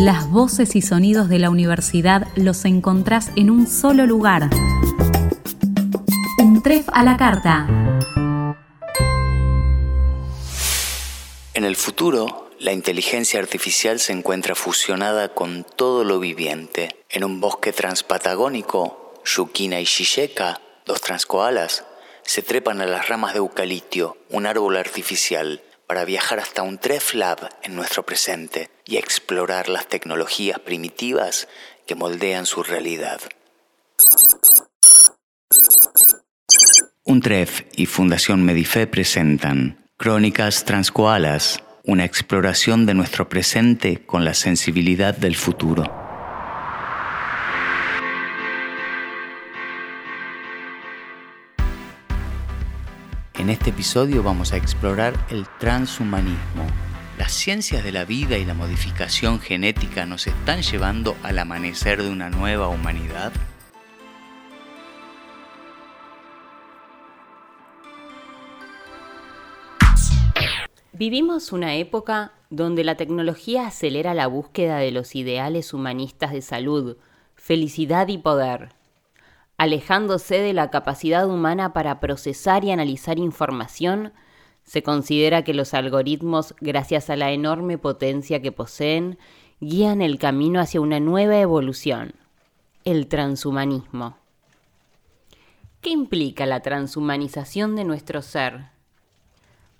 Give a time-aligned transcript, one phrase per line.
[0.00, 4.48] Las voces y sonidos de la universidad los encontrás en un solo lugar.
[6.38, 7.66] Un tref a la carta.
[11.52, 16.96] En el futuro, la inteligencia artificial se encuentra fusionada con todo lo viviente.
[17.10, 21.84] En un bosque transpatagónico, Yukina y Shisheka, dos transkoalas,
[22.22, 27.12] se trepan a las ramas de eucalipto, un árbol artificial, para viajar hasta un Tref
[27.12, 31.48] Lab en nuestro presente y explorar las tecnologías primitivas
[31.86, 33.20] que moldean su realidad.
[37.04, 44.34] Un Tref y Fundación Medife presentan Crónicas Transcoalas, una exploración de nuestro presente con la
[44.34, 45.84] sensibilidad del futuro.
[53.38, 56.89] En este episodio vamos a explorar el transhumanismo.
[57.20, 62.08] Las ciencias de la vida y la modificación genética nos están llevando al amanecer de
[62.08, 63.30] una nueva humanidad.
[70.94, 76.96] Vivimos una época donde la tecnología acelera la búsqueda de los ideales humanistas de salud,
[77.34, 78.70] felicidad y poder
[79.58, 84.14] alejándose de la capacidad humana para procesar y analizar información,
[84.64, 89.18] se considera que los algoritmos, gracias a la enorme potencia que poseen,
[89.60, 92.14] guían el camino hacia una nueva evolución,
[92.84, 94.16] el transhumanismo.
[95.80, 98.66] ¿Qué implica la transhumanización de nuestro ser?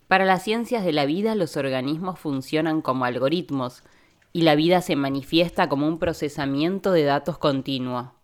[0.09, 3.84] Para las ciencias de la vida los organismos funcionan como algoritmos
[4.33, 8.15] y la vida se manifiesta como un procesamiento de datos continuo.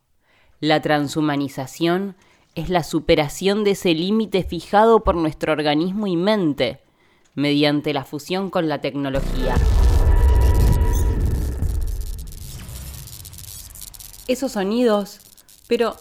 [0.60, 2.16] La transhumanización
[2.56, 6.80] es la superación de ese límite fijado por nuestro organismo y mente
[7.34, 9.54] mediante la fusión con la tecnología.
[14.26, 15.20] Esos sonidos,
[15.68, 15.96] pero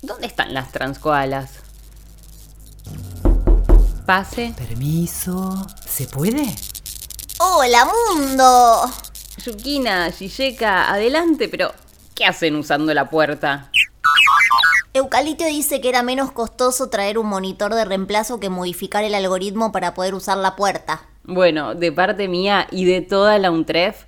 [0.00, 1.60] ¿dónde están las transcoalas?
[4.06, 4.54] Pase.
[4.56, 6.54] Permiso, ¿se puede?
[7.38, 8.90] ¡Hola, mundo!
[9.44, 11.74] Yukina, Shisheka, adelante, pero
[12.14, 13.70] ¿qué hacen usando la puerta?
[14.96, 19.70] Eucalipto dice que era menos costoso traer un monitor de reemplazo que modificar el algoritmo
[19.70, 21.02] para poder usar la puerta.
[21.24, 24.04] Bueno, de parte mía y de toda la UNTREF,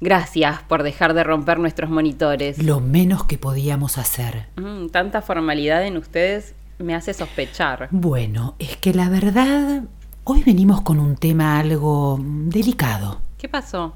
[0.00, 2.58] gracias por dejar de romper nuestros monitores.
[2.58, 4.46] Lo menos que podíamos hacer.
[4.56, 7.88] Mm, tanta formalidad en ustedes me hace sospechar.
[7.92, 9.82] Bueno, es que la verdad,
[10.24, 13.20] hoy venimos con un tema algo delicado.
[13.38, 13.94] ¿Qué pasó?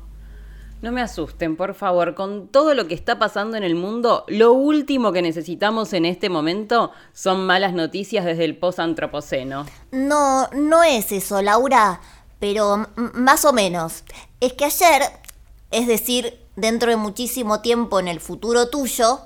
[0.83, 2.15] No me asusten, por favor.
[2.15, 6.29] Con todo lo que está pasando en el mundo, lo último que necesitamos en este
[6.29, 9.65] momento son malas noticias desde el post-antropoceno.
[9.91, 12.01] No, no es eso, Laura,
[12.39, 14.05] pero más o menos.
[14.41, 15.03] Es que ayer,
[15.71, 19.21] es decir, dentro de muchísimo tiempo en el futuro tuyo,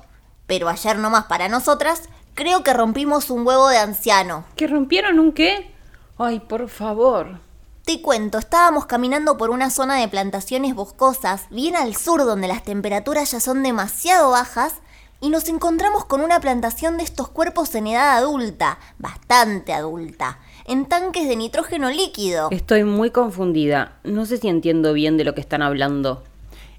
[0.46, 4.44] pero ayer nomás para nosotras, creo que rompimos un huevo de anciano.
[4.54, 5.74] ¿Que rompieron un qué?
[6.16, 7.40] Ay, por favor.
[7.90, 12.62] Te cuento, estábamos caminando por una zona de plantaciones boscosas, bien al sur donde las
[12.62, 14.74] temperaturas ya son demasiado bajas,
[15.20, 20.86] y nos encontramos con una plantación de estos cuerpos en edad adulta, bastante adulta, en
[20.86, 22.46] tanques de nitrógeno líquido.
[22.52, 26.22] Estoy muy confundida, no sé si entiendo bien de lo que están hablando.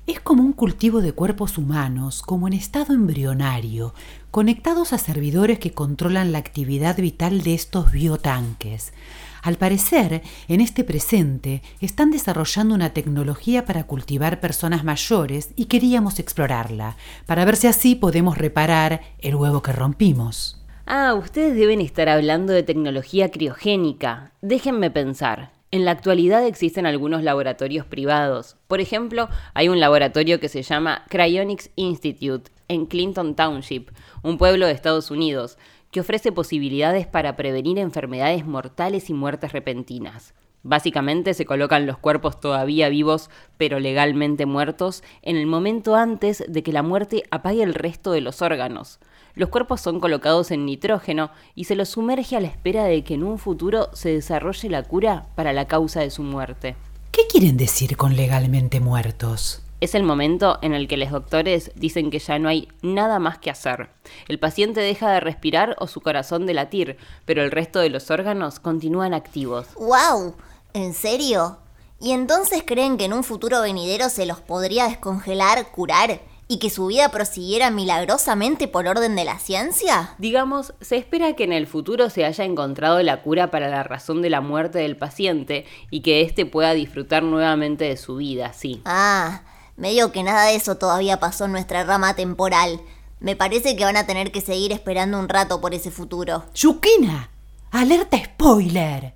[0.07, 3.93] Es como un cultivo de cuerpos humanos, como en estado embrionario,
[4.31, 8.93] conectados a servidores que controlan la actividad vital de estos biotanques.
[9.41, 16.19] Al parecer, en este presente están desarrollando una tecnología para cultivar personas mayores y queríamos
[16.19, 20.61] explorarla, para ver si así podemos reparar el huevo que rompimos.
[20.85, 24.31] Ah, ustedes deben estar hablando de tecnología criogénica.
[24.41, 25.51] Déjenme pensar.
[25.71, 28.57] En la actualidad existen algunos laboratorios privados.
[28.67, 33.89] Por ejemplo, hay un laboratorio que se llama Cryonics Institute en Clinton Township,
[34.21, 35.57] un pueblo de Estados Unidos,
[35.91, 40.33] que ofrece posibilidades para prevenir enfermedades mortales y muertes repentinas.
[40.63, 46.63] Básicamente se colocan los cuerpos todavía vivos pero legalmente muertos en el momento antes de
[46.63, 48.99] que la muerte apague el resto de los órganos.
[49.33, 53.15] Los cuerpos son colocados en nitrógeno y se los sumerge a la espera de que
[53.15, 56.75] en un futuro se desarrolle la cura para la causa de su muerte.
[57.11, 59.63] ¿Qué quieren decir con legalmente muertos?
[59.81, 63.39] Es el momento en el que los doctores dicen que ya no hay nada más
[63.39, 63.89] que hacer.
[64.27, 68.11] El paciente deja de respirar o su corazón de latir, pero el resto de los
[68.11, 69.69] órganos continúan activos.
[69.73, 70.35] ¡Wow!
[70.73, 71.57] ¿En serio?
[71.99, 76.69] ¿Y entonces creen que en un futuro venidero se los podría descongelar, curar y que
[76.69, 80.13] su vida prosiguiera milagrosamente por orden de la ciencia?
[80.19, 84.21] Digamos, se espera que en el futuro se haya encontrado la cura para la razón
[84.21, 88.81] de la muerte del paciente y que éste pueda disfrutar nuevamente de su vida, sí.
[88.85, 89.41] Ah,
[89.77, 92.81] Medio que nada de eso todavía pasó en nuestra rama temporal.
[93.19, 96.43] Me parece que van a tener que seguir esperando un rato por ese futuro.
[96.53, 97.29] ¡Yukina!
[97.71, 99.13] ¡Alerta spoiler!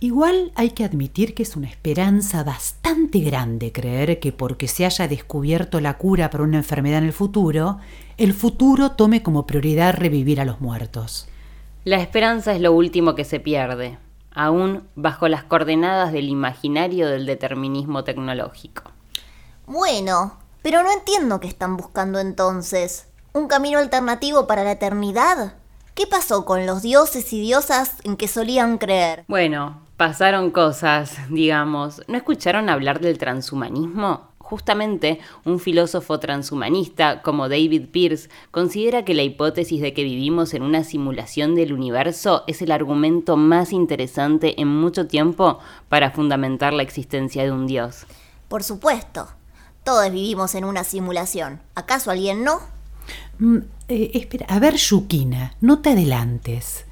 [0.00, 5.08] Igual hay que admitir que es una esperanza bastante grande creer que porque se haya
[5.08, 7.78] descubierto la cura para una enfermedad en el futuro,
[8.16, 11.28] el futuro tome como prioridad revivir a los muertos.
[11.84, 13.98] La esperanza es lo último que se pierde,
[14.32, 18.92] aún bajo las coordenadas del imaginario del determinismo tecnológico.
[19.68, 23.06] Bueno, pero no entiendo qué están buscando entonces.
[23.34, 25.56] ¿Un camino alternativo para la eternidad?
[25.94, 29.26] ¿Qué pasó con los dioses y diosas en que solían creer?
[29.28, 32.00] Bueno, pasaron cosas, digamos.
[32.08, 34.28] ¿No escucharon hablar del transhumanismo?
[34.38, 40.62] Justamente, un filósofo transhumanista como David Pierce considera que la hipótesis de que vivimos en
[40.62, 45.58] una simulación del universo es el argumento más interesante en mucho tiempo
[45.90, 48.06] para fundamentar la existencia de un dios.
[48.48, 49.28] Por supuesto,
[49.88, 51.62] todos vivimos en una simulación.
[51.74, 52.60] ¿Acaso alguien no?
[53.38, 53.56] Mm,
[53.88, 56.84] eh, espera, a ver, Yukina, no te adelantes.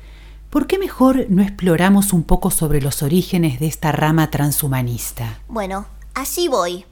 [0.49, 5.41] ¿Por qué mejor no exploramos un poco sobre los orígenes de esta rama transhumanista?
[5.47, 5.85] Bueno,
[6.15, 6.87] allí voy.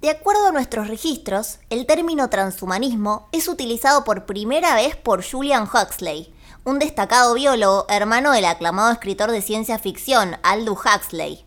[0.00, 5.64] De acuerdo a nuestros registros, el término transhumanismo es utilizado por primera vez por Julian
[5.64, 11.44] Huxley, un destacado biólogo hermano del aclamado escritor de ciencia ficción Aldous Huxley.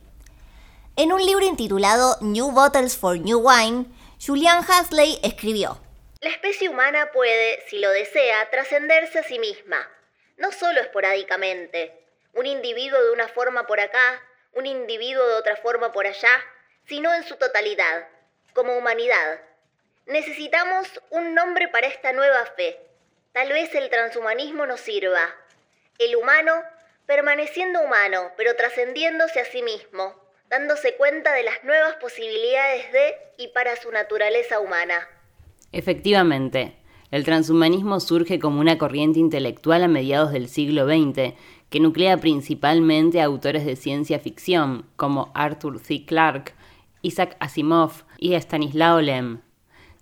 [0.97, 3.85] En un libro intitulado New Bottles for New Wine,
[4.25, 5.77] Julian Huxley escribió:
[6.21, 9.91] La especie humana puede, si lo desea, trascenderse a sí misma,
[10.37, 11.91] no solo esporádicamente.
[12.31, 16.31] Un individuo de una forma por acá, un individuo de otra forma por allá,
[16.87, 18.07] sino en su totalidad
[18.53, 19.41] como humanidad.
[20.05, 22.79] Necesitamos un nombre para esta nueva fe.
[23.33, 25.35] Tal vez el transhumanismo nos sirva.
[25.99, 26.53] El humano
[27.05, 33.47] permaneciendo humano, pero trascendiéndose a sí mismo, dándose cuenta de las nuevas posibilidades de y
[33.49, 34.95] para su naturaleza humana.
[35.71, 36.75] Efectivamente,
[37.11, 41.33] el transhumanismo surge como una corriente intelectual a mediados del siglo XX,
[41.69, 46.05] que nuclea principalmente a autores de ciencia ficción, como Arthur C.
[46.05, 46.53] Clarke,
[47.01, 49.41] Isaac Asimov y Stanislao Lem.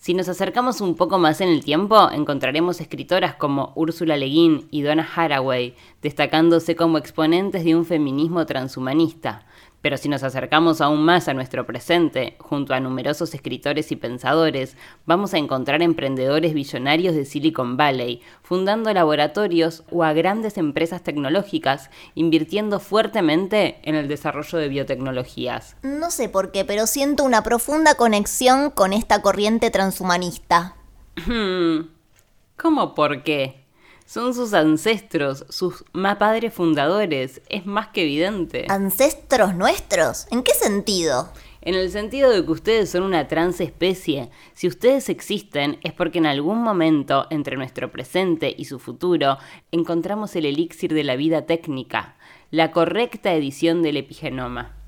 [0.03, 4.67] Si nos acercamos un poco más en el tiempo, encontraremos escritoras como Úrsula Le Guin
[4.69, 9.45] y Donna Haraway, destacándose como exponentes de un feminismo transhumanista,
[9.83, 14.77] pero si nos acercamos aún más a nuestro presente, junto a numerosos escritores y pensadores,
[15.05, 21.89] vamos a encontrar emprendedores billonarios de Silicon Valley, fundando laboratorios o a grandes empresas tecnológicas,
[22.15, 25.75] invirtiendo fuertemente en el desarrollo de biotecnologías.
[25.83, 30.77] No sé por qué, pero siento una profunda conexión con esta corriente transhumanista.
[32.55, 33.62] ¿Cómo por qué?
[34.05, 38.65] Son sus ancestros, sus más padres fundadores, es más que evidente.
[38.69, 40.27] ¿Ancestros nuestros?
[40.29, 41.29] ¿En qué sentido?
[41.61, 44.29] En el sentido de que ustedes son una transespecie.
[44.53, 49.37] Si ustedes existen es porque en algún momento entre nuestro presente y su futuro
[49.71, 52.17] encontramos el elixir de la vida técnica,
[52.51, 54.82] la correcta edición del epigenoma.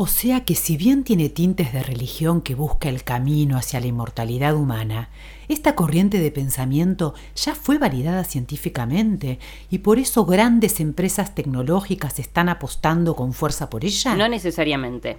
[0.00, 3.88] O sea que si bien tiene tintes de religión que busca el camino hacia la
[3.88, 5.08] inmortalidad humana,
[5.48, 9.40] esta corriente de pensamiento ya fue validada científicamente
[9.72, 14.14] y por eso grandes empresas tecnológicas están apostando con fuerza por ella.
[14.14, 15.18] No necesariamente.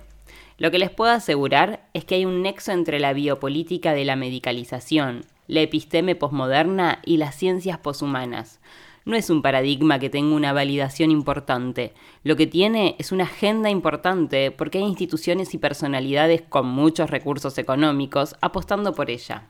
[0.58, 4.16] Lo que les puedo asegurar es que hay un nexo entre la biopolítica de la
[4.16, 8.62] medicalización, la episteme posmoderna y las ciencias poshumanas
[9.10, 11.94] no es un paradigma que tenga una validación importante.
[12.24, 17.58] Lo que tiene es una agenda importante porque hay instituciones y personalidades con muchos recursos
[17.58, 19.50] económicos apostando por ella.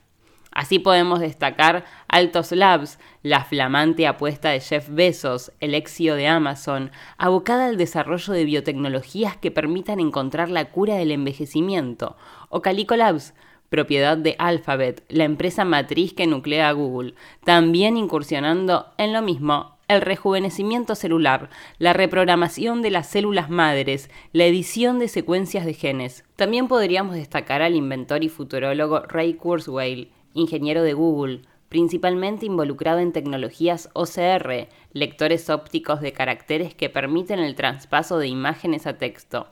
[0.52, 6.92] Así podemos destacar Altos Labs, la flamante apuesta de Jeff Bezos, el exio de Amazon,
[7.18, 12.18] abocada al desarrollo de biotecnologías que permitan encontrar la cura del envejecimiento,
[12.50, 13.36] o Calico Labs,
[13.70, 20.02] propiedad de Alphabet, la empresa matriz que nuclea Google, también incursionando en lo mismo, el
[20.02, 21.50] rejuvenecimiento celular,
[21.80, 26.24] la reprogramación de las células madres, la edición de secuencias de genes.
[26.36, 33.12] También podríamos destacar al inventor y futurólogo Ray Kurzweil, ingeniero de Google, principalmente involucrado en
[33.12, 39.48] tecnologías OCR, lectores ópticos de caracteres que permiten el traspaso de imágenes a texto.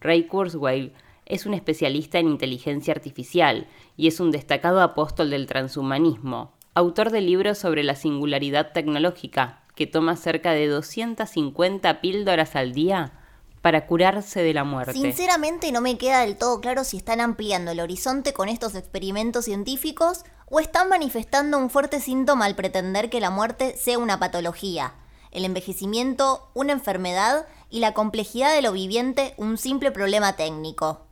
[0.00, 0.92] Ray Kurzweil
[1.28, 7.20] es un especialista en inteligencia artificial y es un destacado apóstol del transhumanismo, autor de
[7.20, 13.12] libros sobre la singularidad tecnológica, que toma cerca de 250 píldoras al día
[13.60, 14.94] para curarse de la muerte.
[14.94, 19.44] Sinceramente no me queda del todo claro si están ampliando el horizonte con estos experimentos
[19.44, 24.94] científicos o están manifestando un fuerte síntoma al pretender que la muerte sea una patología,
[25.30, 31.07] el envejecimiento una enfermedad y la complejidad de lo viviente un simple problema técnico.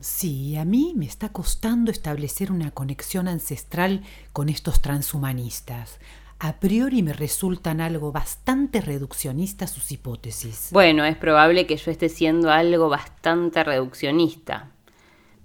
[0.00, 5.98] Sí, a mí me está costando establecer una conexión ancestral con estos transhumanistas.
[6.38, 10.70] A priori me resultan algo bastante reduccionistas sus hipótesis.
[10.72, 14.70] Bueno, es probable que yo esté siendo algo bastante reduccionista.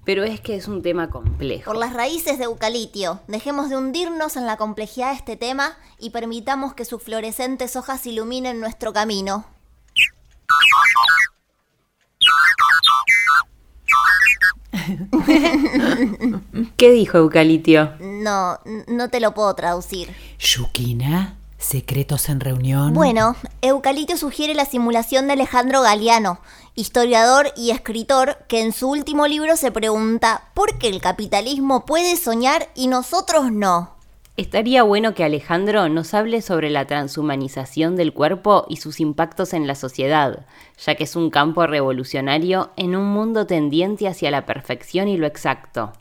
[0.06, 1.65] Pero es que es un tema complejo.
[1.65, 6.10] Por las raíces de eucalipto, dejemos de hundirnos en la complejidad de este tema y
[6.10, 9.46] permitamos que sus fluorescentes hojas iluminen nuestro camino.
[16.77, 17.93] ¿Qué dijo Eucalitio?
[18.00, 20.13] No, no te lo puedo traducir.
[20.39, 22.93] Yukina, secretos en reunión.
[22.93, 26.39] Bueno, Eucalitio sugiere la simulación de Alejandro Galeano,
[26.75, 32.17] historiador y escritor que en su último libro se pregunta ¿por qué el capitalismo puede
[32.17, 33.97] soñar y nosotros no?
[34.38, 39.65] Estaría bueno que Alejandro nos hable sobre la transhumanización del cuerpo y sus impactos en
[39.65, 40.46] la sociedad,
[40.77, 45.25] ya que es un campo revolucionario en un mundo tendiente hacia la perfección y lo
[45.25, 45.91] exacto.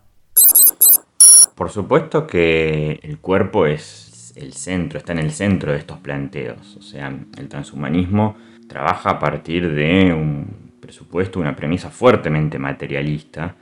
[1.55, 6.77] Por supuesto que el cuerpo es el centro, está en el centro de estos planteos.
[6.77, 8.37] O sea, el transhumanismo
[8.69, 13.57] trabaja a partir de un presupuesto, una premisa fuertemente materialista,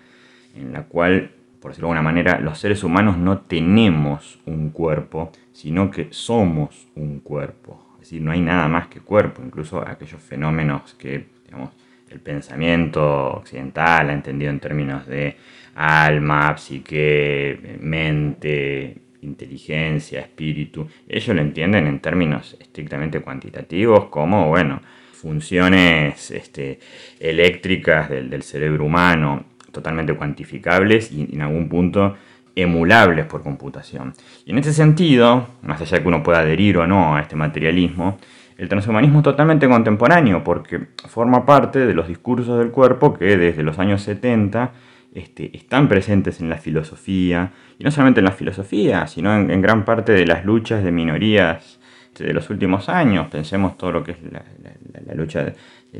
[0.57, 1.31] en la cual
[1.65, 6.89] por decirlo de alguna manera, los seres humanos no tenemos un cuerpo, sino que somos
[6.95, 7.83] un cuerpo.
[7.95, 11.71] Es decir, no hay nada más que cuerpo, incluso aquellos fenómenos que, digamos,
[12.11, 15.39] el pensamiento occidental ha entendido en términos de
[15.75, 24.83] alma, psique, mente, inteligencia, espíritu, ellos lo entienden en términos estrictamente cuantitativos como, bueno,
[25.15, 26.79] funciones este,
[27.19, 32.17] eléctricas del, del cerebro humano totalmente cuantificables y en algún punto
[32.57, 34.15] emulables por computación.
[34.47, 37.37] Y en este sentido, más allá de que uno pueda adherir o no a este
[37.37, 38.17] materialismo,
[38.57, 43.63] el transhumanismo es totalmente contemporáneo porque forma parte de los discursos del cuerpo que desde
[43.63, 44.73] los años 70
[45.15, 49.85] este, están presentes en la filosofía, y no solamente en la filosofía, sino en, gran
[49.85, 51.79] parte de las luchas de minorías
[52.19, 53.29] de los últimos años.
[53.29, 55.53] Pensemos todo lo que es la, lucha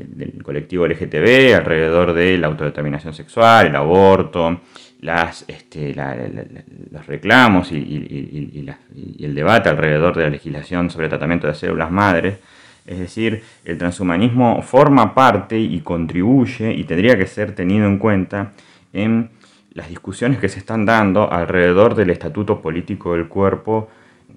[0.07, 4.61] del colectivo LGTB alrededor de la autodeterminación sexual, el aborto,
[5.01, 5.95] las, este,
[6.91, 8.65] los reclamos y,
[9.19, 12.39] el debate alrededor de la legislación sobre tratamiento de células madres.
[12.85, 18.53] Es decir, el transhumanismo forma parte y contribuye y tendría que ser tenido en cuenta
[18.93, 19.29] en
[19.73, 23.89] las discusiones que se están dando alrededor del estatuto político del cuerpo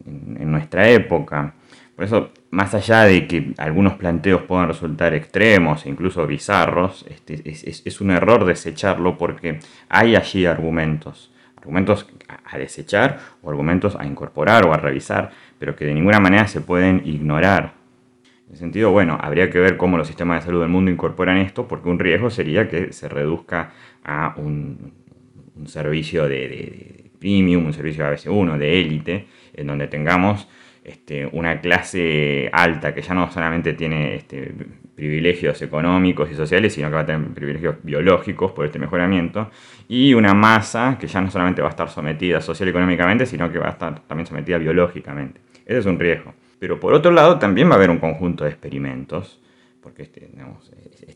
[0.07, 1.55] en nuestra época.
[1.99, 7.43] Por eso, más allá de que algunos planteos puedan resultar extremos e incluso bizarros, este,
[7.45, 11.33] es, un error desecharlo porque hay allí argumentos.
[11.57, 12.07] Argumentos
[12.45, 16.61] a desechar o argumentos a incorporar o a revisar, pero que de ninguna manera se
[16.61, 17.73] pueden ignorar.
[18.47, 21.39] En ese sentido, bueno, habría que ver cómo los sistemas de salud del mundo incorporan
[21.39, 23.73] esto, porque un riesgo sería que se reduzca
[24.05, 24.93] a un,
[25.67, 30.47] servicio de, de, premium, un servicio ABC1, de élite, en donde tengamos
[30.89, 34.55] este, una clase alta que ya no solamente tiene este,
[34.95, 39.51] privilegios económicos y sociales, sino que va a tener privilegios biológicos por este mejoramiento,
[39.87, 43.59] y una masa que ya no solamente va a estar sometida social económicamente, sino que
[43.59, 45.41] va a estar también sometida biológicamente.
[45.67, 46.33] Ese es un riesgo.
[46.59, 49.41] Pero por otro lado, también va a haber un conjunto de experimentos,
[49.83, 50.27] porque este,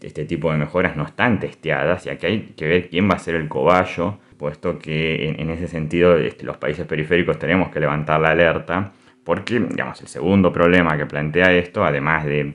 [0.00, 3.18] este, tipo de mejoras no están testeadas, y aquí hay que ver quién va a
[3.18, 8.30] ser el cobayo, puesto que en, ese sentido los países periféricos tenemos que levantar la
[8.30, 8.92] alerta
[9.24, 12.54] porque, digamos, el segundo problema que plantea esto, además de,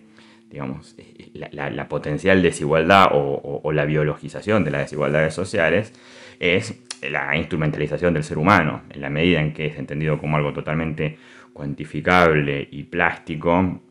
[0.49, 0.95] digamos,
[1.33, 5.93] la, potencial desigualdad o, la biologización de las desigualdades sociales,
[6.39, 10.53] es la instrumentalización del ser humano, en la medida en que es entendido como algo
[10.53, 11.17] totalmente
[11.53, 13.81] cuantificable y plástico,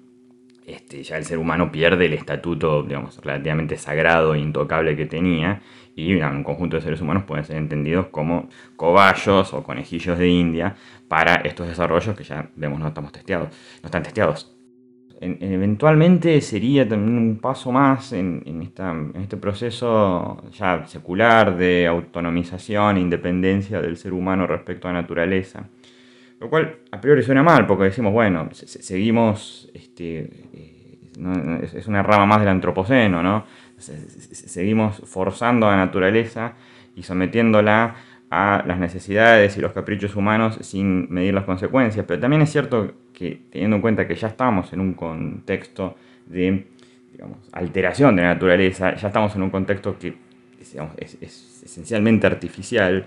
[0.67, 2.87] este, ya el ser humano pierde el estatuto,
[3.23, 5.63] relativamente sagrado e intocable que tenía,
[5.95, 10.77] y un conjunto de seres humanos pueden ser entendidos como cobayos o conejillos de India
[11.09, 13.49] para estos desarrollos que ya vemos no estamos testeados,
[13.83, 14.53] no están testeados.
[15.21, 18.43] eventualmente sería también un paso más en,
[19.15, 25.69] este proceso ya secular de autonomización e independencia del ser humano respecto a la naturaleza.
[26.39, 30.29] Lo cual a priori suena mal porque decimos, bueno, seguimos, este,
[31.63, 33.45] es una rama más del antropoceno, ¿no?
[33.79, 36.55] seguimos forzando a la naturaleza
[36.95, 37.95] y sometiéndola
[38.31, 42.05] a las necesidades y los caprichos humanos sin medir las consecuencias.
[42.07, 45.97] Pero también es cierto que teniendo en cuenta que ya estamos en un contexto
[46.27, 46.67] de
[47.53, 50.17] alteración de la naturaleza, ya estamos en un contexto que
[50.99, 53.07] es, esencialmente artificial,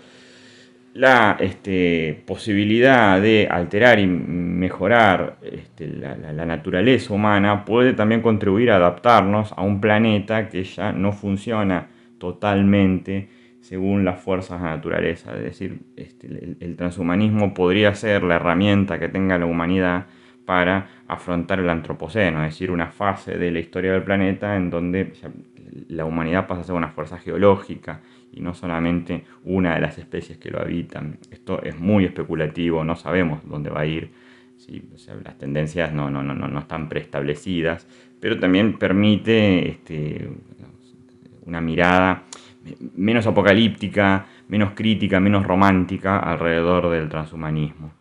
[0.93, 8.77] la este, posibilidad de alterar y mejorar este, la, naturaleza humana puede también contribuir a
[8.77, 13.29] adaptarnos a un planeta que ya no funciona totalmente
[13.61, 15.35] según las fuerzas de la naturaleza.
[15.35, 16.27] Es decir, este,
[16.59, 20.07] el, transhumanismo podría ser la herramienta que tenga la humanidad
[20.45, 25.13] para afrontar el antropoceno, es decir, una fase de la historia del planeta en donde
[25.87, 28.01] la humanidad pasa a ser una fuerza geológica
[28.31, 31.19] y no solamente una de las especies que lo habitan.
[31.31, 34.11] Esto es muy especulativo, no sabemos dónde va a ir,
[35.23, 37.87] las tendencias no, no, no, no están preestablecidas,
[38.19, 40.29] pero también permite este,
[41.45, 42.23] una mirada
[42.95, 47.93] menos apocalíptica, menos crítica, menos romántica alrededor del transhumanismo.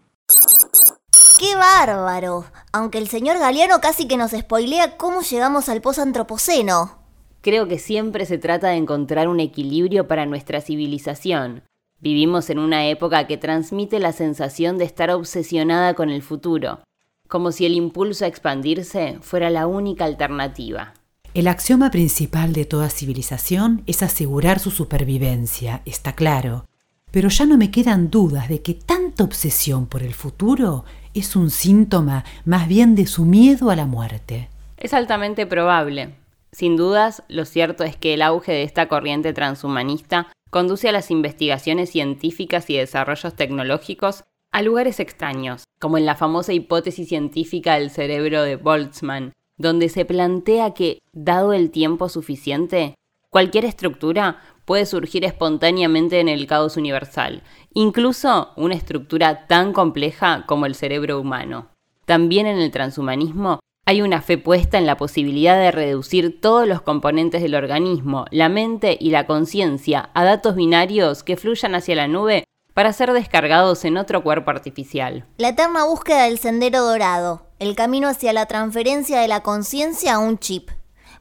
[1.39, 2.45] ¡Qué bárbaro!
[2.73, 6.98] Aunque el señor Galeano casi que nos spoilea cómo llegamos al posantropoceno.
[7.41, 11.63] Creo que siempre se trata de encontrar un equilibrio para nuestra civilización.
[12.01, 16.81] Vivimos en una época que transmite la sensación de estar obsesionada con el futuro,
[17.29, 20.95] como si el impulso a expandirse fuera la única alternativa.
[21.35, 26.65] El axioma principal de toda civilización es asegurar su supervivencia, está claro.
[27.11, 31.51] Pero ya no me quedan dudas de que tanta obsesión por el futuro es un
[31.51, 34.49] síntoma más bien de su miedo a la muerte.
[34.77, 36.15] Es altamente probable.
[36.53, 41.11] Sin dudas, lo cierto es que el auge de esta corriente transhumanista conduce a las
[41.11, 47.91] investigaciones científicas y desarrollos tecnológicos a lugares extraños, como en la famosa hipótesis científica del
[47.91, 52.95] cerebro de Boltzmann, donde se plantea que, dado el tiempo suficiente,
[53.29, 57.43] cualquier estructura puede surgir espontáneamente en el caos universal,
[57.75, 61.69] incluso una estructura tan compleja como el cerebro humano.
[62.07, 66.83] También en el transhumanismo hay una fe puesta en la posibilidad de reducir todos los
[66.83, 72.07] componentes del organismo, la mente y la conciencia, a datos binarios que fluyan hacia la
[72.07, 75.25] nube para ser descargados en otro cuerpo artificial.
[75.39, 80.19] La eterna búsqueda del sendero dorado, el camino hacia la transferencia de la conciencia a
[80.19, 80.69] un chip.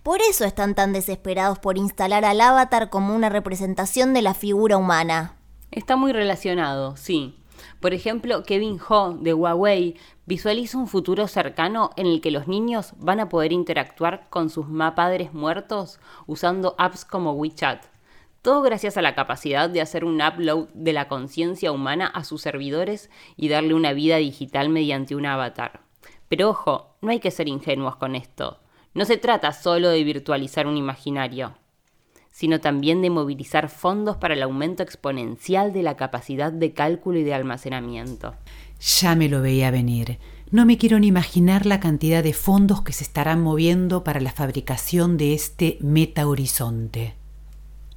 [0.03, 4.75] Por eso están tan desesperados por instalar al avatar como una representación de la figura
[4.75, 5.37] humana.
[5.71, 7.33] Está muy relacionado, sí.
[7.79, 9.95] Por ejemplo, Kevin Ho de Huawei
[10.27, 14.67] visualiza un futuro cercano en el que los niños van a poder interactuar con sus
[14.95, 17.85] padres muertos usando apps como WeChat.
[18.41, 22.41] Todo gracias a la capacidad de hacer un upload de la conciencia humana a sus
[22.41, 25.81] servidores y darle una vida digital mediante un avatar.
[26.27, 28.59] Pero ojo, no hay que ser ingenuos con esto.
[28.93, 31.55] No se trata solo de virtualizar un imaginario
[32.37, 37.23] sino también de movilizar fondos para el aumento exponencial de la capacidad de cálculo y
[37.23, 38.35] de almacenamiento.
[38.79, 40.19] Ya me lo veía venir.
[40.51, 44.31] No me quiero ni imaginar la cantidad de fondos que se estarán moviendo para la
[44.31, 47.15] fabricación de este meta horizonte.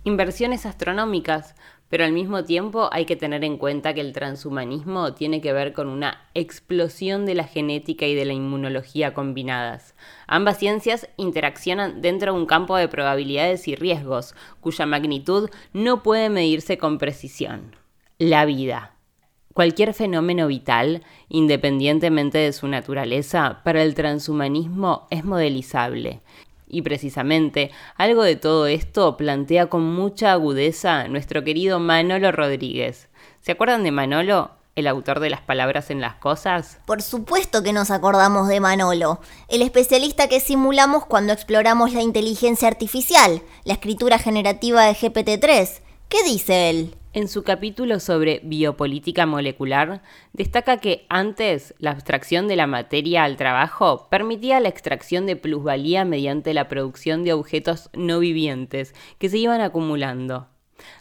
[0.04, 1.54] Inversiones astronómicas,
[1.90, 5.72] pero al mismo tiempo hay que tener en cuenta que el transhumanismo tiene que ver
[5.72, 9.94] con una explosión de la genética y de la inmunología combinadas.
[10.28, 16.30] Ambas ciencias interaccionan dentro de un campo de probabilidades y riesgos, cuya magnitud no puede
[16.30, 17.74] medirse con precisión.
[18.18, 18.94] La vida.
[19.52, 26.20] Cualquier fenómeno vital, independientemente de su naturaleza, para el transhumanismo es modelizable
[26.70, 33.08] y precisamente algo de todo esto plantea con mucha agudeza nuestro querido Manolo Rodríguez.
[33.40, 34.52] ¿Se acuerdan de Manolo?
[34.76, 36.78] el autor de las palabras en las cosas?
[36.86, 42.68] Por supuesto que nos acordamos de Manolo, el especialista que simulamos cuando exploramos la inteligencia
[42.68, 45.80] artificial, la escritura generativa de GPT-3.
[46.08, 46.99] ¿Qué dice él?
[47.12, 50.00] En su capítulo sobre biopolítica molecular,
[50.32, 56.04] destaca que antes la abstracción de la materia al trabajo permitía la extracción de plusvalía
[56.04, 60.46] mediante la producción de objetos no vivientes que se iban acumulando.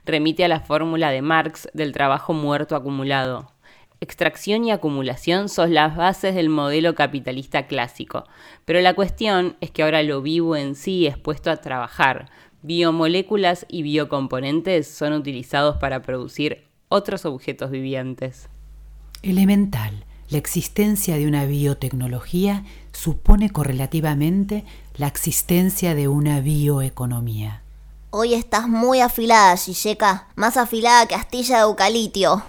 [0.03, 3.53] Remite a la fórmula de Marx del trabajo muerto acumulado.
[4.01, 8.23] Extracción y acumulación son las bases del modelo capitalista clásico,
[8.65, 13.65] pero la cuestión es que ahora lo vivo en sí es puesto a trabajar, biomoléculas
[13.69, 18.49] y biocomponentes son utilizados para producir otros objetos vivientes.
[19.21, 20.05] Elemental.
[20.29, 24.63] La existencia de una biotecnología supone correlativamente
[24.95, 27.63] la existencia de una bioeconomía.
[28.11, 32.43] Hoy estás muy afilada, Shisheka, más afilada que astilla de eucalipio.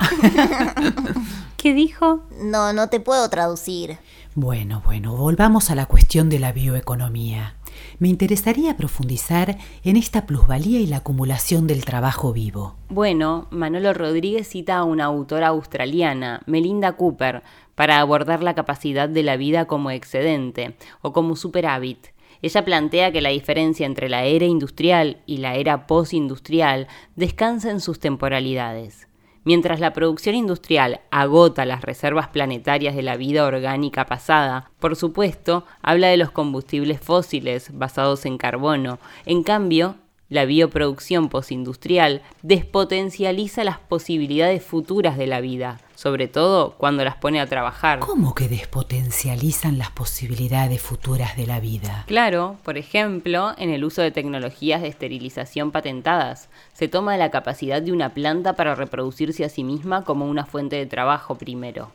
[1.56, 2.24] ¿Qué dijo?
[2.42, 3.98] No, no te puedo traducir.
[4.34, 7.54] Bueno, bueno, volvamos a la cuestión de la bioeconomía
[7.98, 12.76] me interesaría profundizar en esta plusvalía y la acumulación del trabajo vivo.
[12.88, 17.42] Bueno, Manolo Rodríguez cita a una autora australiana, Melinda Cooper,
[17.74, 22.08] para abordar la capacidad de la vida como excedente o como superávit.
[22.42, 27.80] Ella plantea que la diferencia entre la era industrial y la era postindustrial descansa en
[27.80, 29.08] sus temporalidades.
[29.44, 35.66] Mientras la producción industrial agota las reservas planetarias de la vida orgánica pasada, por supuesto,
[35.82, 38.98] habla de los combustibles fósiles basados en carbono.
[39.26, 39.96] En cambio,
[40.30, 47.40] La bioproducción postindustrial despotencializa las posibilidades futuras de la vida, sobre todo cuando las pone
[47.40, 48.00] a trabajar.
[48.00, 52.04] ¿Cómo que despotencializan las posibilidades futuras de la vida?
[52.06, 57.82] Claro, por ejemplo, en el uso de tecnologías de esterilización patentadas, se toma la capacidad
[57.82, 61.92] de una planta para reproducirse a sí misma como una fuente de trabajo primero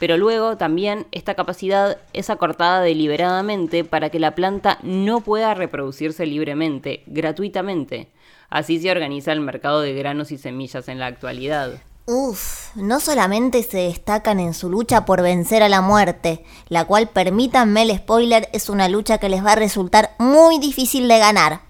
[0.00, 6.24] pero luego también esta capacidad es acortada deliberadamente para que la planta no pueda reproducirse
[6.24, 8.08] libremente, gratuitamente.
[8.48, 11.82] Así se organiza el mercado de granos y semillas en la actualidad.
[12.12, 17.08] Uf, no solamente se destacan en su lucha por vencer a la muerte, la cual,
[17.08, 21.60] permítanme el spoiler, es una lucha que les va a resultar muy difícil de ganar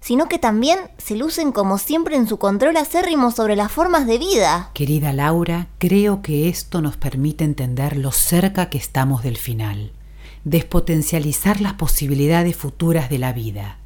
[0.00, 4.18] sino que también se lucen como siempre en su control acérrimo sobre las formas de
[4.18, 4.70] vida.
[4.72, 9.92] Querida Laura, creo que esto nos permite entender lo cerca que estamos del final,
[10.44, 13.78] despotencializar las posibilidades futuras de la vida.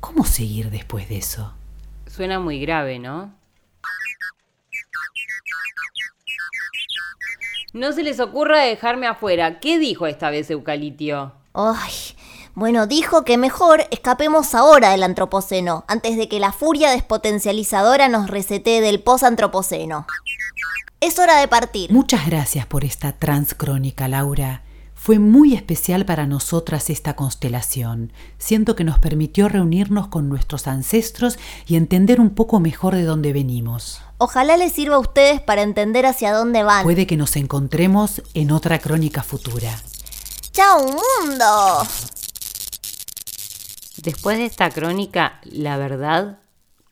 [0.00, 1.54] ¿Cómo seguir después de eso?
[2.06, 3.37] Suena muy grave, ¿no?
[7.74, 9.60] No se les ocurra dejarme afuera.
[9.60, 11.32] ¿Qué dijo esta vez Eucalitio?
[11.52, 11.92] Ay,
[12.54, 18.30] bueno, dijo que mejor escapemos ahora del antropoceno, antes de que la furia despotencializadora nos
[18.30, 20.06] resete del posantropoceno.
[21.00, 21.92] Es hora de partir.
[21.92, 24.62] Muchas gracias por esta transcrónica, Laura.
[25.00, 28.12] Fue muy especial para nosotras esta constelación.
[28.36, 33.32] Siento que nos permitió reunirnos con nuestros ancestros y entender un poco mejor de dónde
[33.32, 34.02] venimos.
[34.18, 36.82] Ojalá les sirva a ustedes para entender hacia dónde van.
[36.82, 39.78] Puede que nos encontremos en otra crónica futura.
[40.50, 41.86] ¡Chao, mundo!
[44.02, 46.40] Después de esta crónica, la verdad,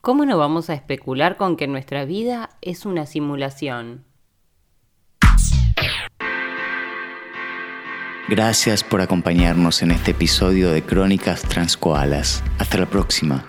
[0.01, 4.05] ¿cómo no vamos a especular con que nuestra vida es una simulación?
[8.29, 12.43] Gracias por acompañarnos en este episodio de Crónicas Transcoalas.
[12.59, 13.45] Hasta la próxima.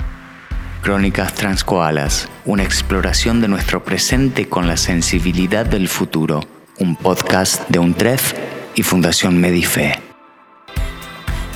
[0.83, 6.41] Crónicas Transcoalas, una exploración de nuestro presente con la sensibilidad del futuro.
[6.77, 8.35] Un podcast de UNTREF
[8.75, 9.99] y Fundación Medife.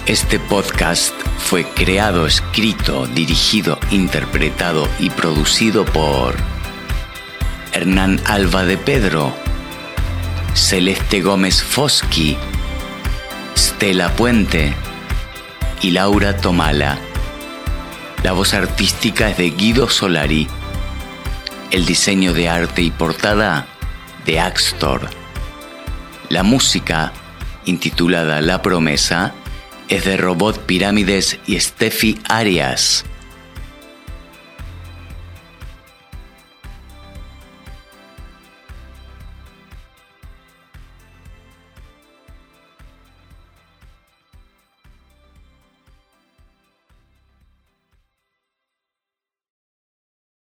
[0.08, 6.34] Este podcast fue creado, escrito, dirigido, interpretado y producido por
[7.72, 9.32] Hernán Alba de Pedro,
[10.56, 12.36] Celeste Gómez Foschi,
[13.82, 14.76] Stella Puente
[15.82, 17.00] y Laura Tomala.
[18.22, 20.48] La voz artística es de Guido Solari.
[21.72, 23.66] El diseño de arte y portada
[24.24, 25.10] de Axtor.
[26.30, 27.12] La música,
[27.66, 29.34] intitulada La Promesa,
[29.90, 33.04] es de Robot Pirámides y Steffi Arias.